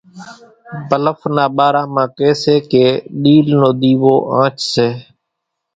[0.89, 2.85] ڀلڦ نا ٻارا مان ڪي سي ڪي
[3.21, 4.87] ڏِيل نو ۮيوو آنڇ سي۔